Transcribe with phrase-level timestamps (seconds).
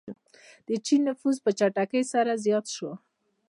[0.67, 2.91] د چین نفوس په چټکۍ سره زیات شو.